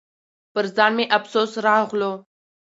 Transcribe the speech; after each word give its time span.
پر 0.53 0.65
ځان 0.75 0.91
مې 0.97 1.05
افسوس 1.17 1.51
راغلو. 1.65 2.11